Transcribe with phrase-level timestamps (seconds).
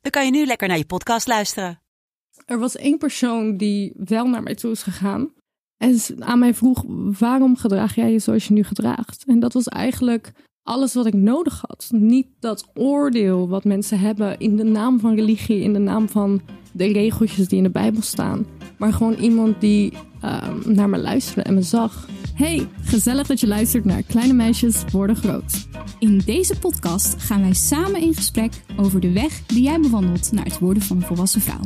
[0.00, 1.80] dan kan je nu lekker naar je podcast luisteren.
[2.46, 5.32] Er was één persoon die wel naar mij toe is gegaan.
[5.76, 6.84] En aan mij vroeg,
[7.18, 9.24] waarom gedraag jij je zoals je nu gedraagt?
[9.26, 11.88] En dat was eigenlijk alles wat ik nodig had.
[11.92, 16.40] Niet dat oordeel wat mensen hebben in de naam van religie, in de naam van
[16.72, 18.46] de regeltjes die in de Bijbel staan.
[18.78, 22.08] Maar gewoon iemand die ehm, naar me luisterde en me zag.
[22.34, 25.66] Hey, gezellig dat je luistert naar Kleine Meisjes Worden Groot.
[25.98, 30.44] In deze podcast gaan wij samen in gesprek over de weg die jij bewandelt naar
[30.44, 31.60] het worden van een volwassen vrouw.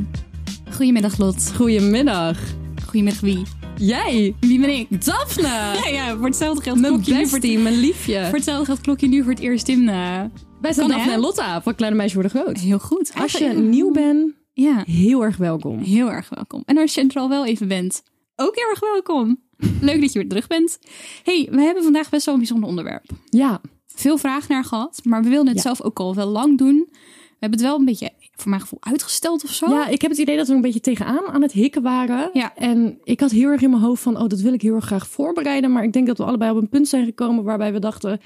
[0.70, 1.52] Goedemiddag Lot.
[1.56, 2.38] Goedemiddag.
[2.86, 3.42] Goedemiddag wie?
[3.78, 4.34] Jij?
[4.40, 5.04] Wie ben ik?
[5.04, 5.42] Daphne!
[5.84, 8.24] Ja, ja voor hetzelfde geld Mijn klok je nu voor bestie, mijn liefje.
[8.24, 9.88] Voor hetzelfde geld klok je nu voor het eerst in.
[9.88, 10.20] eh,
[10.60, 11.12] Wij zijn Daphne hè?
[11.12, 12.58] en Lotta van Kleine Meisjes Worden Groot.
[12.58, 13.12] heel goed.
[13.20, 15.78] Als je nieuw bent, Ja, heel erg welkom.
[15.78, 16.62] heel erg welkom.
[16.66, 18.02] En als je er al wel even bent,
[18.36, 19.40] ook heel erg welkom.
[19.80, 20.78] Leuk dat je weer terug bent.
[21.22, 23.04] hey, we hebben vandaag best wel een bijzonder onderwerp.
[23.30, 23.60] Ja,
[23.96, 25.62] Veel vragen naar gehad, maar we wilden het Ja.
[25.62, 26.86] zelf ook al wel lang doen.
[26.90, 29.70] We hebben het wel een beetje, voor mijn gevoel, uitgesteld of zo.
[29.70, 32.30] Ja, ik heb het idee dat we een beetje tegenaan aan het hikken waren.
[32.32, 32.54] Ja.
[32.56, 34.84] En ik had heel erg in mijn hoofd van, oh, dat wil ik heel erg
[34.84, 35.72] graag voorbereiden.
[35.72, 38.20] Maar ik denk dat we allebei op een punt zijn gekomen waarbij we dachten,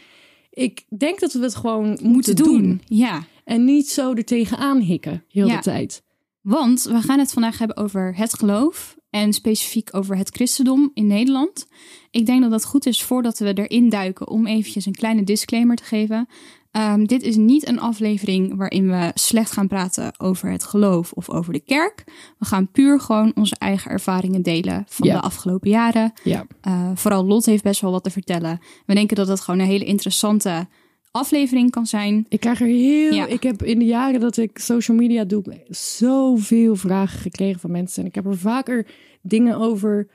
[0.50, 2.80] ik denk dat we het gewoon moeten, doen.
[2.84, 5.56] Ja, En niet zo er tegenaan hikken, heel Ja.
[5.56, 6.02] de tijd.
[6.42, 11.06] want we gaan het vandaag hebben over het geloof en specifiek over het christendom in
[11.06, 11.66] Nederland.
[12.10, 15.76] Ik denk dat dat goed is voordat we erin duiken om eventjes een kleine disclaimer
[15.76, 16.28] te geven.
[16.70, 21.30] Ehm, dit is niet een aflevering waarin we slecht gaan praten over het geloof of
[21.30, 22.04] over de kerk.
[22.38, 26.12] We gaan puur gewoon onze eigen ervaringen delen van de afgelopen jaren.
[26.24, 26.46] Ja.
[26.68, 28.60] Uh, vooral Lot heeft best wel wat te vertellen.
[28.86, 30.68] We denken dat dat gewoon een hele interessante
[31.10, 32.26] aflevering kan zijn.
[32.28, 33.12] Ik krijg er heel.
[33.14, 33.26] Ja.
[33.26, 38.02] Ik heb in de jaren dat ik social media doe, zoveel vragen gekregen van mensen.
[38.02, 38.86] En ik heb er vaker
[39.22, 40.08] dingen over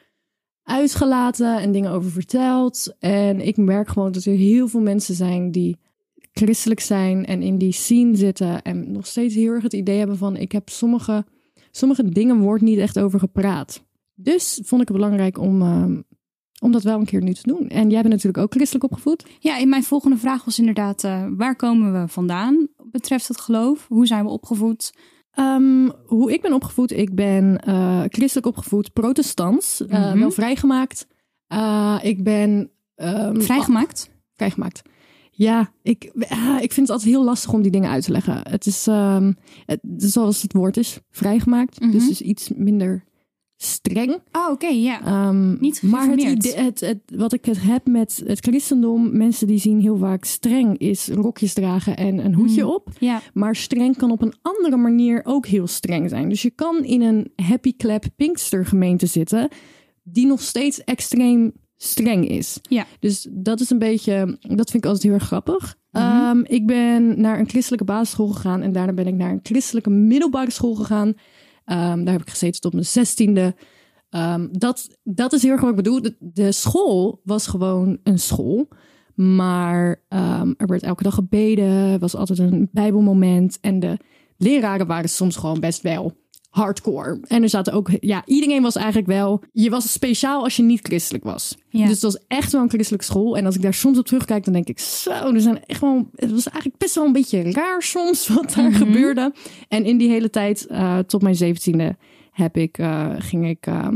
[0.64, 2.96] uitgelaten en dingen over verteld.
[3.00, 5.78] En ik merk gewoon dat er heel veel mensen zijn die
[6.34, 8.62] christelijk zijn en in die scene zitten.
[8.62, 11.26] En nog steeds heel erg het idee hebben van: ik heb sommige,
[11.72, 13.84] sommige dingen wordt niet echt over gepraat.
[14.16, 15.62] Dus vond ik het belangrijk om.
[15.62, 16.02] ehm,
[16.64, 17.68] om dat wel een keer nu te doen.
[17.68, 19.26] En jij bent natuurlijk ook christelijk opgevoed.
[19.40, 23.86] Ja, en mijn volgende vraag was inderdaad: uh, waar komen we vandaan betreft het geloof?
[23.88, 24.94] Hoe zijn we opgevoed?
[25.40, 30.20] Um, hoe ik ben opgevoed, ik ben uh, christelijk opgevoed, protestants, uh, Mhm.
[30.20, 31.08] wel vrijgemaakt.
[32.02, 32.72] Ik ben...
[32.96, 34.08] Um, Vrijgemaakt?
[34.10, 34.82] oh, vrijgemaakt.
[35.32, 38.40] Ja, ik, ah, ik vind het altijd heel lastig om die dingen uit te leggen.
[38.50, 39.36] Het is, um,
[39.66, 41.80] het, zoals het woord is, vrijgemaakt.
[41.80, 41.92] Mhm.
[41.92, 43.04] Dus is iets minder
[43.64, 44.12] streng.
[44.32, 45.28] Oh, oké, ja.
[45.28, 49.48] Um, Niet maar het idee, het, het, wat ik het heb met het christendom, mensen
[49.48, 52.70] die zien heel vaak streng is rokjes dragen en een hoedje Mm.
[52.70, 52.90] op.
[53.00, 56.30] Ja, Maar streng kan op een andere manier ook heel streng zijn.
[56.30, 59.48] Dus je kan in een happy clap Pinkster gemeente zitten,
[60.04, 62.60] die nog steeds extreem streng is.
[62.62, 62.86] Ja.
[63.00, 65.76] Dus dat is een beetje, dat vind ik altijd heel erg grappig.
[65.92, 69.90] Ehm, ik ben naar een christelijke basisschool gegaan en daarna ben ik naar een christelijke
[69.90, 71.14] middelbare school gegaan.
[71.66, 73.56] Ehm, daar heb ik gezeten tot mijn zestiende.
[74.10, 76.02] Ehm, dat, dat is heel erg wat ik bedoel.
[76.20, 78.68] De, school was gewoon een school.
[79.16, 82.00] Maar ehm, er werd elke dag gebeden.
[82.00, 83.58] Was altijd een bijbelmoment.
[83.62, 83.98] En de
[84.38, 86.23] leraren waren soms gewoon best wel
[86.54, 87.20] hardcore.
[87.28, 87.90] En er zaten ook...
[88.00, 89.44] Ja, iedereen was eigenlijk wel...
[89.52, 91.58] Je was speciaal als je niet christelijk was.
[91.70, 91.82] Ja.
[91.82, 93.38] Dus het was echt wel een christelijke school.
[93.38, 94.80] En als ik daar soms op terugkijk, dan denk ik...
[94.80, 96.10] Zo, er zijn echt wel...
[96.16, 98.78] Het was eigenlijk best wel een beetje raar soms wat daar Mhm.
[98.78, 99.34] gebeurde.
[99.68, 101.96] En in die hele tijd, eh, tot mijn zeventiende,
[102.32, 103.66] heb ik, eh, ging ik...
[103.68, 103.88] eh,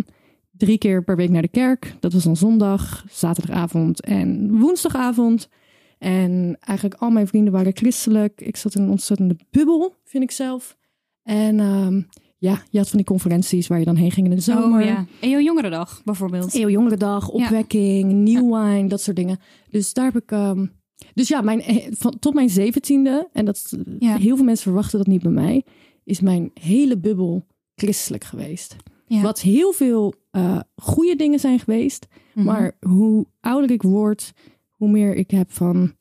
[0.51, 1.95] drie keer per week naar de kerk.
[2.00, 5.50] Dat was dan zondag, zaterdagavond en woensdagavond.
[5.97, 8.41] En eigenlijk al mijn vrienden waren christelijk.
[8.41, 10.78] Ik zat in een ontzettende bubbel, vind ik zelf.
[11.24, 12.01] En ehm,
[12.38, 14.80] ja, je had van die conferenties waar je dan heen ging in de zomer.
[14.80, 15.06] Oh ja.
[15.22, 16.54] En jouw jongerendag bijvoorbeeld.
[16.56, 19.39] Eeuw Jongerendag, opwekking, nieuw wine, dat soort dingen.
[19.69, 20.31] Dus daar heb ik...
[20.31, 20.66] ehm,
[21.13, 24.18] dus ja, mijn, eh, van, tot mijn zeventiende, en dat Ja.
[24.18, 25.63] heel veel mensen verwachten dat niet bij mij,
[26.04, 27.45] is mijn hele bubbel
[27.75, 28.75] christelijk geweest.
[29.07, 29.22] Ja.
[29.22, 32.07] Wat heel veel eh goede dingen zijn geweest.
[32.34, 32.45] Mhm.
[32.45, 34.31] Maar hoe ouder ik word,
[34.69, 35.95] hoe meer ik heb van...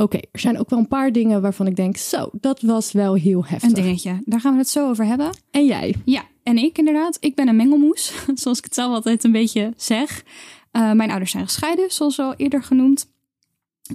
[0.00, 1.96] Oké, er zijn ook wel een paar dingen waarvan ik denk...
[1.96, 3.68] Zo, dat was wel heel heftig.
[3.68, 4.22] Een dingetje.
[4.24, 5.30] Daar gaan we het zo over hebben.
[5.50, 5.94] En jij?
[6.04, 7.16] Ja, en ik inderdaad.
[7.20, 10.24] Ik ben een mengelmoes, zoals ik het zelf altijd een beetje zeg.
[10.72, 13.08] Uh, mijn ouders zijn gescheiden, zoals al eerder genoemd.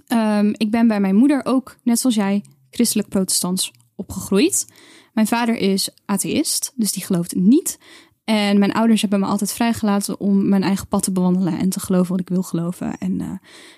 [0.08, 4.68] Um, ik ben bij mijn moeder ook, net zoals jij, christelijk protestants opgegroeid.
[5.14, 7.78] Mijn vader is atheïst, dus die gelooft niet.
[8.26, 11.80] En mijn ouders hebben me altijd vrijgelaten om mijn eigen pad te bewandelen en te
[11.80, 12.98] geloven wat ik wil geloven.
[12.98, 13.30] En uh,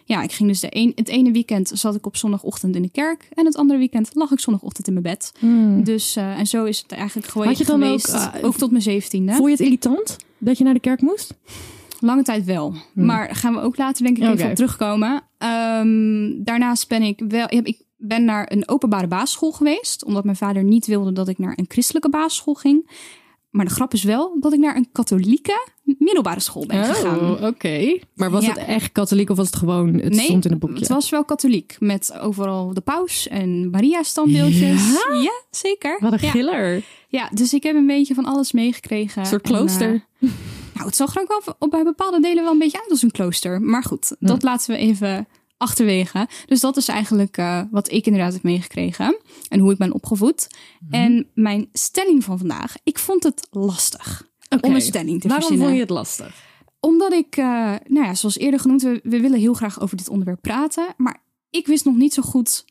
[0.05, 2.89] ja, ik ging dus de een, het ene weekend zat ik op zondagochtend in de
[2.89, 5.31] kerk en het andere weekend lag ik zondagochtend in mijn bed.
[5.39, 5.83] Hmm.
[5.83, 8.55] Dus uh, en zo is het eigenlijk gewoon Had je dan geweest, ook, uh, ook
[8.55, 9.31] tot mijn zeventiende.
[9.31, 11.33] Vond je het irritant dat je naar de kerk moest?
[11.99, 12.73] Lange tijd wel.
[12.93, 15.23] Maar gaan we ook later denk ik even op terugkomen.
[15.81, 17.45] Um, daarnaast ben ik wel...
[17.49, 20.05] Ik ben naar een openbare basisschool geweest.
[20.05, 22.89] Omdat mijn vader niet wilde dat ik naar een christelijke basisschool ging.
[23.49, 27.19] Maar de grap is wel dat ik naar een katholieke middelbare school ben gegaan.
[27.19, 27.97] Oh, oké.
[28.15, 28.49] Maar was Ja.
[28.53, 30.79] het echt katholiek of was het gewoon, het Nee, stond in het boekje?
[30.79, 31.75] Het was wel katholiek.
[31.79, 34.91] Met overal de paus en Maria standbeeldjes.
[34.91, 35.15] Ja?
[35.21, 35.97] Ja, zeker.
[35.99, 36.29] Wat een ja.
[36.31, 36.83] giller.
[37.09, 39.21] Ja, dus ik heb een beetje van alles meegekregen.
[39.21, 39.93] Een soort En, klooster.
[40.19, 40.29] eh,
[40.73, 43.01] nou, het zag er ook wel op- bij bepaalde delen wel een beetje uit als
[43.01, 43.61] een klooster.
[43.61, 45.27] Maar goed, dat laten we even
[45.57, 46.27] achterwege.
[46.45, 49.17] Dus dat is eigenlijk eh, wat ik inderdaad heb meegekregen.
[49.49, 50.47] En hoe ik ben opgevoed.
[50.79, 50.93] Mhm.
[50.93, 52.75] En mijn stelling van vandaag.
[52.83, 54.27] Ik vond het lastig
[54.61, 55.65] om een stelling te Waarom verzinnen.
[55.65, 56.45] vond je het lastig?
[56.79, 57.45] Omdat ik, eh,
[57.87, 60.93] nou ja, zoals eerder genoemd, we, we willen heel graag over dit onderwerp praten.
[60.97, 62.65] Maar ik wist nog niet zo goed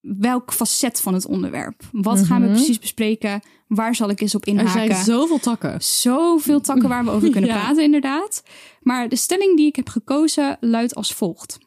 [0.00, 1.82] welk facet van het onderwerp.
[1.92, 2.56] Wat gaan we Mhm.
[2.56, 3.40] precies bespreken?
[3.68, 4.72] Waar zal ik eens op Er inhaken?
[4.94, 5.82] zijn zoveel takken.
[5.82, 7.56] Zoveel takken waar we over kunnen Ja.
[7.58, 8.42] praten, inderdaad.
[8.80, 11.58] Maar de stelling die ik heb gekozen luidt als volgt.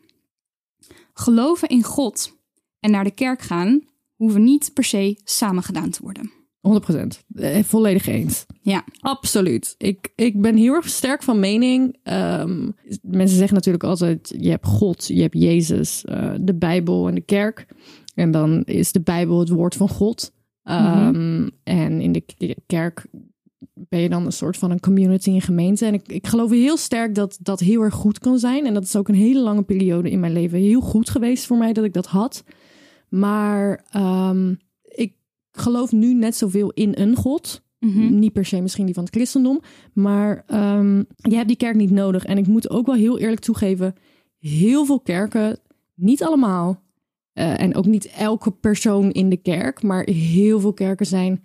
[1.19, 2.37] Geloven in God
[2.79, 3.81] en naar de kerk gaan
[4.15, 6.31] hoeven niet per se samen gedaan te worden.
[6.61, 7.23] 100%.
[7.35, 8.45] Eh, volledig eens.
[8.61, 9.75] Ja, Absoluut.
[9.77, 11.97] Ik, ik ben heel erg sterk van mening.
[12.03, 12.71] Ehm,
[13.01, 17.21] mensen zeggen natuurlijk altijd: je hebt God, je hebt Jezus, eh, de Bijbel en de
[17.21, 17.65] kerk.
[18.15, 20.33] En dan is de Bijbel het woord van God.
[20.63, 22.23] Ehm, En in de
[22.65, 23.05] kerk
[23.73, 25.85] ben je dan een soort van een community, een gemeente.
[25.85, 28.65] En ik, ik geloof heel sterk dat dat heel erg goed kan zijn.
[28.65, 31.57] En dat is ook een hele lange periode in mijn leven heel goed geweest voor
[31.57, 32.43] mij dat ik dat had.
[33.09, 34.53] Maar ehm,
[34.83, 35.13] ik
[35.51, 37.61] geloof nu net zoveel in een God.
[37.79, 38.19] Mhm.
[38.19, 39.61] Niet per se misschien die van het christendom.
[39.93, 42.25] Maar ehm, je hebt die kerk niet nodig.
[42.25, 43.95] En ik moet ook wel heel eerlijk toegeven.
[44.39, 45.59] Heel veel kerken,
[45.95, 46.81] niet allemaal.
[47.33, 49.83] eh, en ook niet elke persoon in de kerk.
[49.83, 51.43] Maar heel veel kerken zijn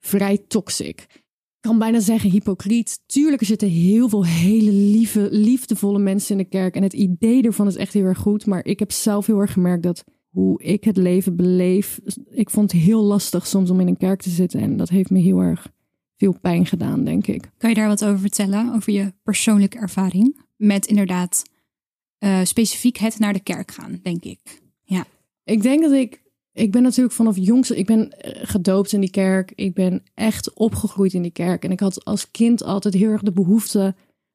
[0.00, 1.23] vrij toxic.
[1.64, 3.00] Kan bijna zeggen hypocriet.
[3.06, 6.74] Tuurlijk, er zitten heel veel hele lieve, liefdevolle mensen in de kerk.
[6.74, 8.46] En het idee ervan is echt heel erg goed.
[8.46, 12.00] Maar ik heb zelf heel erg gemerkt dat hoe ik het leven beleef.
[12.30, 14.60] Ik vond het heel lastig soms om in een kerk te zitten.
[14.60, 15.68] En dat heeft me heel erg
[16.16, 17.50] veel pijn gedaan, denk ik.
[17.58, 18.74] Kan je daar wat over vertellen?
[18.74, 20.40] Over je persoonlijke ervaring?
[20.56, 21.42] Met inderdaad
[22.18, 24.62] eh, specifiek het naar de kerk gaan, denk ik.
[24.82, 25.06] Ja.
[25.44, 26.22] Ik denk dat ik.
[26.54, 27.70] Ik ben natuurlijk vanaf jongs.
[27.70, 29.52] Ik ben eh, gedoopt in die kerk.
[29.54, 31.64] Ik ben echt opgegroeid in die kerk.
[31.64, 33.94] En ik had als kind altijd heel erg de behoefte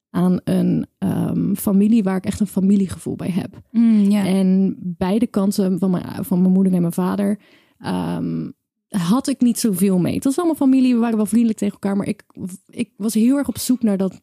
[0.10, 3.62] aan een ehm, familie waar ik echt een familiegevoel bij heb.
[3.72, 4.12] Mm.
[4.12, 7.40] En beide kanten van mijn, van mijn moeder en mijn vader
[7.80, 8.50] ehm,
[8.88, 10.16] had ik niet zoveel mee.
[10.16, 12.24] Het was allemaal familie, we waren wel vriendelijk tegen elkaar, maar ik,
[12.70, 14.22] ik was heel erg op zoek naar dat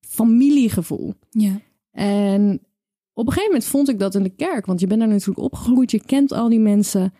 [0.00, 1.14] familiegevoel.
[1.30, 1.60] ja.
[1.92, 2.60] En
[3.14, 5.38] op een gegeven moment vond ik dat in de kerk, want je bent daar natuurlijk
[5.38, 7.12] opgegroeid, je kent al die mensen.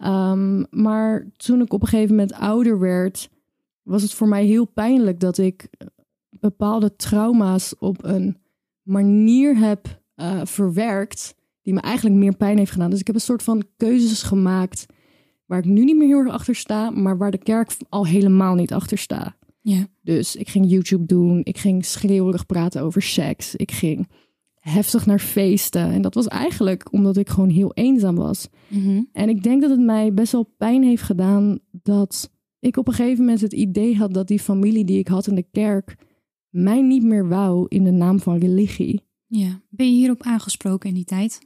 [0.00, 3.30] Ehm, maar toen ik op een gegeven moment ouder werd,
[3.82, 5.68] was het voor mij heel pijnlijk dat ik
[6.30, 8.36] bepaalde trauma's op een
[8.82, 12.90] manier heb eh, verwerkt die me eigenlijk meer pijn heeft gedaan.
[12.90, 14.86] Dus ik heb een soort van keuzes gemaakt
[15.46, 18.54] waar ik nu niet meer heel erg achter sta, maar waar de kerk al helemaal
[18.54, 19.36] niet achter sta.
[19.60, 19.86] Ja.
[20.02, 21.40] Dus ik ging YouTube doen.
[21.44, 23.56] Ik ging schreeuwerig praten over seks.
[23.56, 24.08] Ik ging
[24.60, 25.92] heftig naar feesten.
[25.92, 28.48] En dat was eigenlijk omdat ik gewoon heel eenzaam was.
[28.68, 29.02] Mhm.
[29.12, 32.94] En ik denk dat het mij best wel pijn heeft gedaan dat ik op een
[32.94, 35.96] gegeven moment het idee had dat die familie die ik had in de kerk
[36.48, 39.02] mij niet meer wou in de naam van religie.
[39.26, 39.60] ja.
[39.68, 41.38] Ben je hierop aangesproken in die tijd?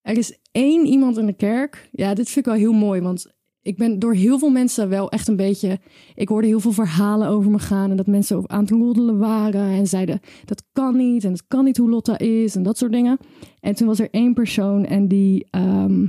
[0.00, 1.88] Er is één iemand in de kerk.
[1.92, 5.10] Ja, dit vind ik wel heel mooi, want ik ben door heel veel mensen wel
[5.10, 5.78] echt een beetje.
[6.14, 9.70] Ik hoorde heel veel verhalen over me gaan en dat mensen aan het roddelen waren
[9.70, 12.92] en zeiden dat kan niet en het kan niet hoe Lotta is en dat soort
[12.92, 13.18] dingen.
[13.60, 15.46] En toen was er één persoon en die.
[15.50, 16.02] ehm,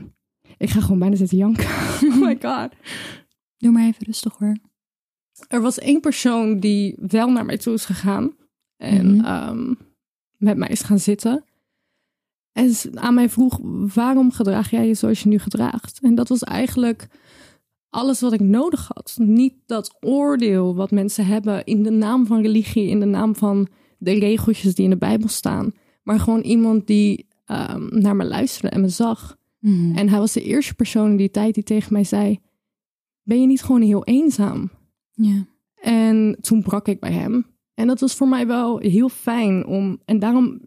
[0.57, 1.65] ik ga gewoon bijna zitten janken.
[2.11, 2.69] oh my god.
[3.57, 4.57] Doe maar even rustig hoor.
[5.47, 8.35] Er was één persoon die wel naar mij toe is gegaan
[8.77, 9.25] en Mhm.
[9.25, 9.73] ehm,
[10.37, 11.43] met mij is gaan zitten.
[12.55, 13.59] En ze aan mij vroeg,
[13.93, 15.99] waarom gedraag jij je zoals je nu gedraagt?
[16.01, 17.07] En dat was eigenlijk
[17.89, 19.17] alles wat ik nodig had.
[19.19, 23.67] Niet dat oordeel wat mensen hebben in de naam van religie, in de naam van
[23.97, 25.71] de regeltjes die in de Bijbel staan.
[26.03, 29.37] Maar gewoon iemand die ehm, naar me luisterde en me zag.
[29.59, 29.97] Mhm.
[29.97, 32.39] En hij was de eerste persoon in die tijd die tegen mij zei,
[33.23, 34.71] ben je niet gewoon heel eenzaam?
[35.11, 35.45] Ja.
[35.81, 37.45] En toen brak ik bij hem.
[37.73, 39.99] En dat was voor mij wel heel fijn om.
[40.05, 40.61] En daarom.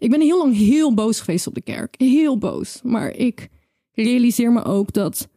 [0.00, 1.94] Ik ben heel lang heel boos geweest op de kerk.
[1.98, 2.80] Heel boos.
[2.82, 3.48] Maar ik
[3.92, 5.28] realiseer me ook dat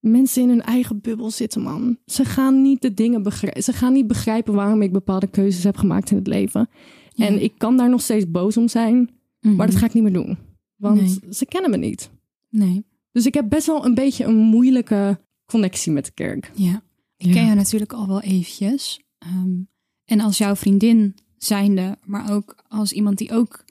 [0.00, 1.98] mensen in hun eigen bubbel zitten, man.
[2.06, 3.62] Ze gaan niet de dingen begrijpen.
[3.62, 6.68] Ze gaan niet begrijpen waarom ik bepaalde keuzes heb gemaakt in het leven.
[7.12, 7.26] Ja.
[7.26, 10.12] En ik kan daar nog steeds boos om zijn, maar dat ga ik niet meer
[10.12, 10.38] doen.
[10.76, 11.34] Want Nee.
[11.34, 12.10] ze kennen me niet.
[12.48, 16.50] Nee, Dus ik heb best wel een beetje een moeilijke connectie met de kerk.
[16.54, 16.82] ja.
[17.16, 17.32] Ik Ja.
[17.32, 19.00] ken jou natuurlijk al wel eventjes.
[19.18, 19.50] Ehm,
[20.04, 23.64] en als jouw vriendin zijnde, maar ook als iemand die ook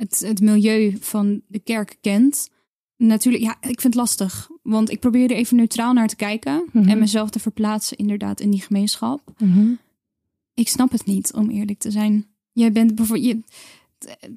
[0.00, 2.50] het, het milieu van de kerk kent.
[2.96, 4.50] Natuurlijk, ja, ik vind het lastig.
[4.62, 6.64] Want ik probeer er even neutraal naar te kijken.
[6.72, 6.88] Mhm.
[6.88, 9.20] En mezelf te verplaatsen inderdaad in die gemeenschap.
[10.54, 12.26] Ik snap het niet, om eerlijk te zijn.
[12.52, 13.44] Jij bent bijvoorbeeld.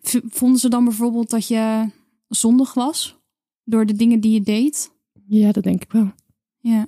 [0.02, 1.90] Je, vonden ze dan bijvoorbeeld dat je
[2.28, 3.18] zondig was?
[3.64, 4.92] Door de dingen die je deed?
[5.28, 6.12] Ja, dat denk ik wel.
[6.60, 6.88] Ja,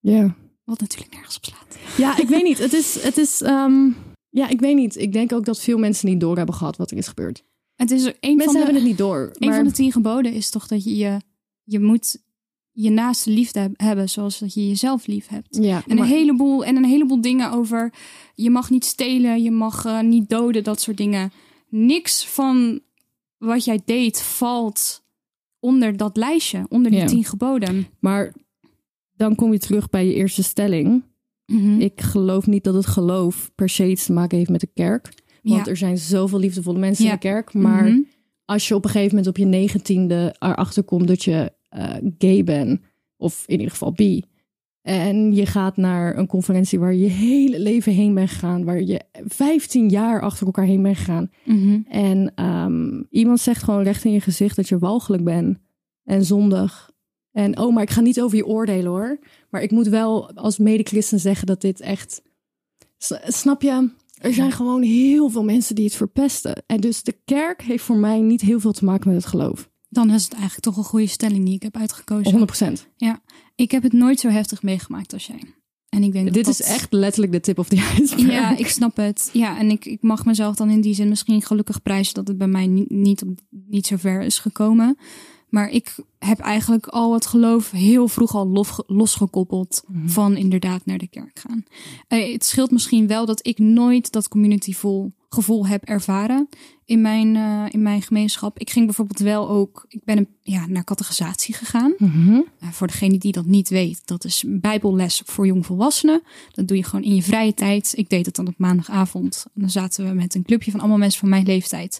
[0.00, 0.34] Ja.
[0.64, 1.76] wat natuurlijk nergens op slaat.
[1.96, 2.58] Ja, ik weet niet.
[2.58, 3.90] Het is, het is ehm,
[4.28, 4.96] ja, ik weet niet.
[4.96, 7.44] Ik denk ook dat veel mensen niet door hebben gehad wat er is gebeurd.
[7.78, 9.30] Het is een van Mensen de, hebben het niet door.
[9.34, 11.20] een maar- van de tien geboden is toch dat je je,
[11.64, 12.16] je moet
[12.72, 15.56] je naaste liefde heb- hebben zoals dat je jezelf lief hebt.
[15.60, 17.92] ja, En maar- een heleboel en een heleboel dingen over
[18.34, 21.32] je mag niet stelen, je mag eh, niet doden, dat soort dingen.
[21.68, 22.80] Niks van
[23.38, 25.02] wat jij deed valt
[25.60, 27.06] onder dat lijstje, onder die Ja.
[27.06, 27.86] tien geboden.
[28.00, 28.34] maar
[29.16, 31.02] dan kom je terug bij je eerste stelling.
[31.46, 31.80] Mhm.
[31.80, 35.12] Ik geloof niet dat het geloof per se iets te maken heeft met de kerk.
[35.48, 35.70] Want Ja.
[35.70, 37.10] er zijn zoveel liefdevolle mensen Ja.
[37.10, 37.52] in de kerk.
[37.54, 37.98] Maar Mhm.
[38.44, 42.44] als je op een gegeven moment op je negentiende erachter komt dat je eh, gay
[42.44, 42.80] bent,
[43.16, 44.22] of in ieder geval bi,
[44.82, 48.82] en je gaat naar een conferentie waar je je hele leven heen bent gegaan, waar
[48.82, 51.78] je 15 jaar achter elkaar heen bent gegaan, Mhm.
[51.88, 55.58] en ehm, iemand zegt gewoon recht in je gezicht dat je walgelijk bent
[56.04, 56.90] en zondig.
[57.32, 59.18] En oh, maar ik ga niet over je oordelen hoor.
[59.50, 62.22] Maar ik moet wel als mede-christen zeggen dat dit echt.
[63.26, 63.90] Snap je?
[64.20, 66.62] Er zijn gewoon heel veel mensen die het verpesten.
[66.66, 69.70] En dus de kerk heeft voor mij niet heel veel te maken met het geloof.
[69.88, 72.32] Dan is het eigenlijk toch een goede stelling die ik heb uitgekozen.
[72.32, 72.86] 100%.
[73.54, 75.40] Ik heb het nooit zo heftig meegemaakt als jij.
[75.88, 78.32] En ik denk dat Dit dat- is echt letterlijk de tip of the iceberg.
[78.32, 79.30] Ja, ik snap het.
[79.32, 82.38] Ja, en ik, ik mag mezelf dan in die zin misschien gelukkig prijzen dat het
[82.38, 84.96] bij mij niet, niet, op- niet zo ver is gekomen.
[85.48, 90.08] Maar ik heb eigenlijk al het geloof heel vroeg al lof, losgekoppeld Mhm.
[90.08, 91.64] van inderdaad naar de kerk gaan.
[92.08, 96.48] Eh, het scheelt misschien wel dat ik nooit dat community gevoel, gevoel heb ervaren
[96.84, 98.58] in mijn, eh, in mijn gemeenschap.
[98.58, 101.94] Ik ging bijvoorbeeld wel ook, ik ben een, ja, naar catechisatie gegaan.
[101.98, 102.30] Mhm.
[102.30, 106.22] Uh, voor degene die dat niet weet, dat is bijbelles voor jongvolwassenen.
[106.52, 107.92] Dat doe je gewoon in je vrije tijd.
[107.96, 109.46] Ik deed het dan op maandagavond.
[109.54, 111.98] En dan zaten we met een clubje van allemaal mensen van mijn leeftijd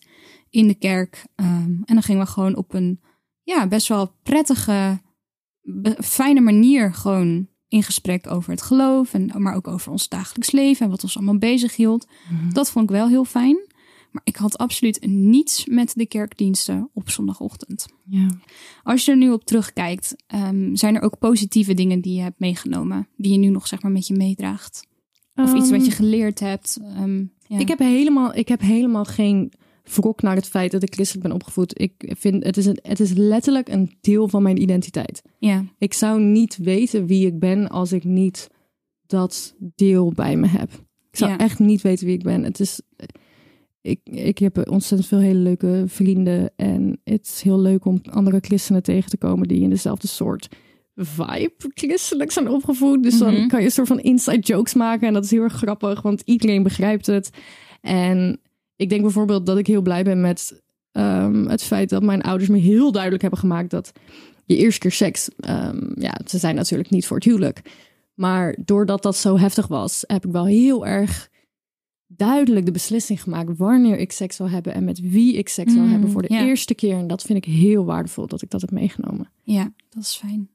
[0.50, 1.24] in de kerk.
[1.34, 3.00] Ehm, en dan gingen we gewoon op een
[3.48, 5.00] ja, best wel prettige,
[5.98, 9.14] fijne manier gewoon in gesprek over het geloof.
[9.14, 12.06] En, maar ook over ons dagelijks leven en wat ons allemaal bezig hield.
[12.52, 13.66] Dat vond ik wel heel fijn.
[14.10, 17.86] Maar ik had absoluut niets met de kerkdiensten op zondagochtend.
[18.04, 18.28] Ja.
[18.82, 22.40] Als je er nu op terugkijkt, ehm, zijn er ook positieve dingen die je hebt
[22.40, 24.86] meegenomen, die je nu nog zeg maar met je meedraagt?
[25.34, 26.78] Of iets wat je geleerd hebt?
[26.82, 27.58] Ehm, ja.
[27.58, 29.52] Ik heb helemaal, ik heb helemaal geen
[29.94, 31.80] wrok naar het feit dat ik christelijk ben opgevoed.
[31.80, 35.22] Ik vind het is, een, het is letterlijk een deel van mijn identiteit.
[35.38, 38.48] ja, Ik zou niet weten wie ik ben als ik niet
[39.06, 40.70] dat deel bij me heb.
[41.10, 41.38] Ik zou Ja.
[41.38, 42.42] echt niet weten wie ik ben.
[42.42, 42.80] Het is,
[43.80, 46.50] ik, ik heb ontzettend veel hele leuke vrienden.
[46.56, 50.48] En het is heel leuk om andere christenen tegen te komen die in dezelfde soort
[50.94, 53.02] vibe christelijk zijn opgevoed.
[53.02, 53.24] Dus Mhm.
[53.34, 55.06] dan kan je een soort van inside jokes maken.
[55.08, 57.30] En dat is heel erg grappig, want iedereen begrijpt het.
[57.80, 58.40] En
[58.78, 62.50] ik denk bijvoorbeeld dat ik heel blij ben met ehm, het feit dat mijn ouders
[62.50, 63.92] me heel duidelijk hebben gemaakt dat
[64.44, 67.62] je eerste keer seks, ehm, ja, ze zijn natuurlijk niet voor het huwelijk.
[68.14, 71.28] Maar doordat dat zo heftig was, heb ik wel heel erg
[72.06, 75.82] duidelijk de beslissing gemaakt wanneer ik seks wil hebben en met wie ik seks wil
[75.82, 76.44] Mm, hebben voor de ja.
[76.44, 76.96] eerste keer.
[76.98, 79.30] En dat vind ik heel waardevol dat ik dat heb meegenomen.
[79.42, 80.48] ja, dat is fijn.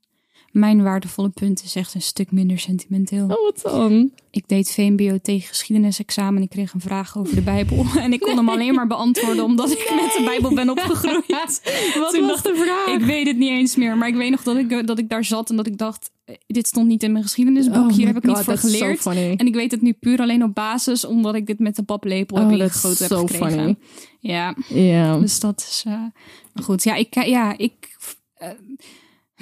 [0.54, 3.24] Mijn waardevolle punt is echt een stuk minder sentimenteel.
[3.24, 4.12] Oh, wat dan?
[4.32, 7.86] Ik deed VMBO tegen geschiedenisexamen en ik kreeg een vraag over de Bijbel.
[8.00, 11.62] En ik kon hem alleen maar beantwoorden omdat ik met de Bijbel ben opgegroeid.
[12.00, 12.96] Wat Toen was dacht- de vraag?
[13.00, 15.24] Ik weet het niet eens meer, maar ik weet nog dat ik, dat ik daar
[15.24, 18.18] zat en dat ik dacht, eh, dit stond niet in mijn geschiedenisboek, Oh hier heb
[18.18, 19.06] ik niet voor so geleerd.
[19.40, 22.38] En ik weet het nu puur alleen op basis omdat ik dit met de paplepel
[22.38, 23.52] heb Oh, that's ingegoten heb gekregen.
[23.58, 23.76] funny.
[24.20, 25.18] Ja, Ja.
[25.20, 26.02] dus dat is eh,
[26.64, 26.84] goed.
[26.84, 27.74] Ja, ik, ja, ik
[28.34, 28.50] eh,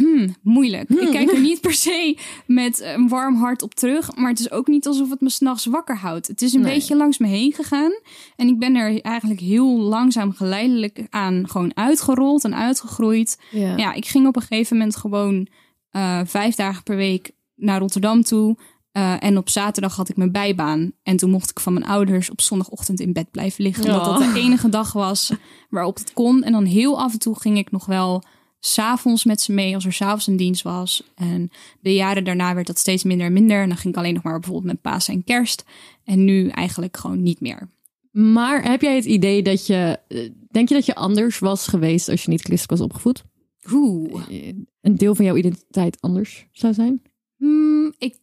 [0.04, 0.90] hmm, moeilijk.
[0.90, 4.52] Ik kijk er niet per se met een warm hart op terug, maar het is
[4.52, 6.28] ook niet alsof het me s'nachts wakker houdt.
[6.28, 6.74] Het is een Nee.
[6.74, 7.92] beetje langs me heen gegaan
[8.36, 13.40] en ik ben er eigenlijk heel langzaam geleidelijk aan gewoon uitgerold en uitgegroeid.
[13.52, 13.78] Ja.
[13.78, 15.48] Ja, ik ging op een gegeven moment gewoon
[15.90, 18.58] eh, vijf dagen per week naar Rotterdam toe.
[18.92, 20.92] Eh, en op zaterdag had ik mijn bijbaan.
[21.04, 23.84] En toen mocht ik van mijn ouders op zondagochtend in bed blijven liggen.
[23.86, 25.32] Omdat dat de enige dag was
[25.70, 26.44] waarop het kon.
[26.44, 28.24] En dan heel af en toe ging ik nog wel
[28.64, 31.04] s'avonds met ze mee als er s'avonds een dienst was.
[31.16, 33.62] En de jaren daarna werd dat steeds minder en minder.
[33.62, 35.64] En dan ging ik alleen nog maar bijvoorbeeld met Paas en Kerst.
[36.04, 37.70] En nu eigenlijk gewoon niet meer.
[38.12, 40.00] Maar heb jij het idee dat je...
[40.08, 43.24] eh, Denk je dat je anders was geweest als je niet christelijk was opgevoed?
[43.72, 44.22] Oeh.
[44.30, 47.02] Eh, Een deel van jouw identiteit anders zou zijn?
[47.38, 48.18] Hmm, ik,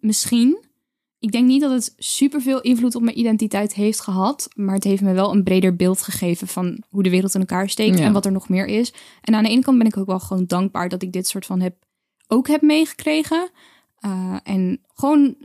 [0.00, 0.64] misschien.
[1.20, 4.48] Ik denk niet dat het superveel invloed op mijn identiteit heeft gehad.
[4.54, 7.68] Maar het heeft me wel een breder beeld gegeven van hoe de wereld in elkaar
[7.68, 8.04] steekt Ja.
[8.04, 8.92] en wat er nog meer is.
[9.20, 11.46] En aan de ene kant ben ik ook wel gewoon dankbaar dat ik dit soort
[11.46, 11.76] van heb,
[12.26, 13.50] ook heb meegekregen.
[14.06, 15.36] Uh, en gewoon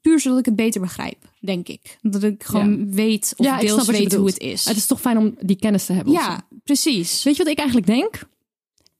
[0.00, 1.98] puur zodat ik het beter begrijp, denk ik.
[2.02, 4.64] Dat ik gewoon weet of Ja, deels weet hoe het is.
[4.64, 6.12] Het is toch fijn om die kennis te hebben?
[6.12, 7.22] ja, precies.
[7.22, 8.22] Weet je wat ik eigenlijk denk?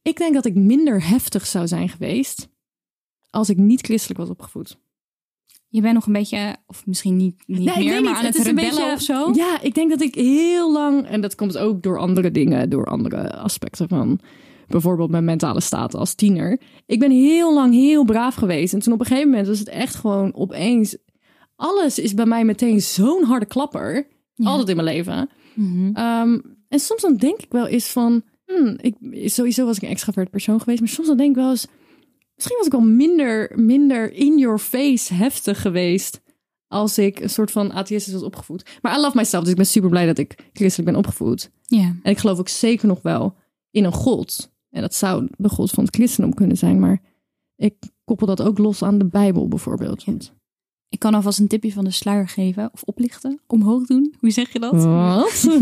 [0.03, 2.49] Ik denk dat ik minder heftig zou zijn geweest
[3.31, 4.79] als ik niet christelijk was opgevoed.
[5.75, 8.19] Je bent nog een beetje, of misschien niet, niet Nee, meer, maar niet.
[8.21, 9.31] aan het, een rebellen beetje- of zo.
[9.35, 12.85] Ja, ik denk dat ik heel lang, en dat komt ook door andere dingen, door
[12.85, 14.21] andere aspecten van
[14.69, 16.61] bijvoorbeeld mijn mentale staat als tiener.
[16.87, 18.73] Ik ben heel lang heel braaf geweest.
[18.75, 20.97] En toen op een gegeven moment was het echt gewoon opeens.
[21.57, 24.07] Alles is bij mij meteen zo'n harde klapper.
[24.35, 24.49] Ja.
[24.51, 25.29] Altijd in mijn leven.
[25.55, 25.91] Mhm.
[25.95, 26.39] Ehm,
[26.69, 28.95] en soms dan denk ik wel eens van, hmm, ik,
[29.31, 31.67] sowieso was ik een extravert persoon geweest, maar soms dan denk ik wel eens,
[32.43, 36.21] misschien was ik wel minder, minder in your face heftig geweest
[36.69, 38.79] als ik een soort van atheïstisch was opgevoed.
[38.83, 41.51] Maar I love myself, dus ik ben super blij dat ik christelijk ben opgevoed.
[41.63, 41.97] Ja.
[42.03, 43.37] En ik geloof ook zeker nog wel
[43.71, 44.53] in een God.
[44.71, 47.03] En dat zou de God van het christendom kunnen zijn, maar
[47.57, 50.05] ik koppel dat ook los aan de Bijbel bijvoorbeeld.
[50.05, 50.33] Want-
[50.93, 54.15] Ik kan alvast een tipje van de sluier geven of oplichten, omhoog doen.
[54.21, 54.85] Hoe zeg je dat?
[54.85, 55.49] Wat?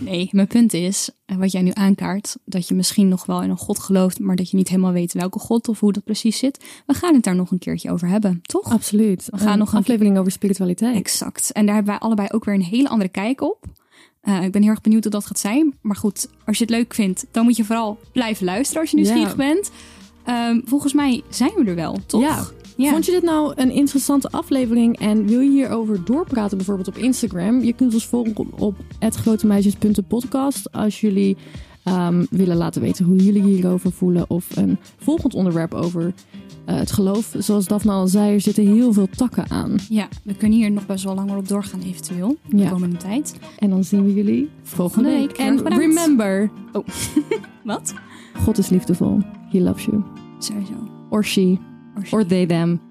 [0.00, 3.50] Nee, mijn punt is, eh, wat jij nu aankaart, dat je misschien nog wel in
[3.50, 6.38] een God gelooft, maar dat je niet helemaal weet welke God of hoe dat precies
[6.38, 6.64] zit.
[6.86, 8.72] We gaan het daar nog een keertje over hebben, toch?
[8.72, 9.26] Absoluut.
[9.30, 10.96] We gaan Een nog een aflevering over spiritualiteit.
[10.96, 11.52] Exact.
[11.52, 13.64] En daar hebben wij allebei ook weer een hele andere kijk op.
[14.20, 15.74] Eh, ik ben heel erg benieuwd hoe dat gaat zijn.
[15.80, 18.96] Maar goed, als je het leuk vindt, dan moet je vooral blijven luisteren als je
[18.96, 19.36] nieuwsgierig Ja.
[19.36, 19.70] bent.
[20.24, 22.20] Ehm, volgens mij zijn we er wel, toch?
[22.20, 22.44] Ja.
[22.84, 22.90] Ja.
[22.90, 27.60] Vond je dit nou een interessante aflevering en wil je hierover doorpraten, bijvoorbeeld op Instagram?
[27.64, 28.76] Je kunt ons volgen op,
[29.10, 31.36] @grotemeisjes.podcast als jullie
[31.84, 36.12] ehm, willen laten weten hoe jullie hierover voelen of een volgend onderwerp over
[36.64, 37.34] eh, het geloof.
[37.38, 39.76] Zoals Daphne al zei, er zitten heel veel takken aan.
[39.88, 42.70] Ja, we kunnen hier nog best wel langer op doorgaan eventueel, de Ja.
[42.70, 43.34] komende tijd.
[43.58, 45.30] En dan zien we jullie volgende week.
[45.32, 45.78] En bedankt.
[45.78, 46.50] remember,
[47.64, 47.94] Wat?
[48.44, 49.18] God is liefdevol.
[49.50, 50.02] He loves you.
[50.38, 50.72] Sowieso.
[51.10, 51.58] Or she.
[51.98, 52.12] Or.
[52.12, 52.87] Or they, them.